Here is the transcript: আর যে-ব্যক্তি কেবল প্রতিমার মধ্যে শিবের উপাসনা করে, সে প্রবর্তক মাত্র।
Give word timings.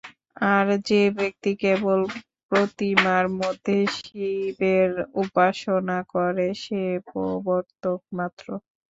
আর 0.51 0.67
যে-ব্যক্তি 0.89 1.51
কেবল 1.63 1.99
প্রতিমার 2.51 3.25
মধ্যে 3.39 3.77
শিবের 3.97 4.91
উপাসনা 5.23 5.99
করে, 6.13 6.47
সে 6.63 6.81
প্রবর্তক 7.07 7.99
মাত্র। 8.17 8.45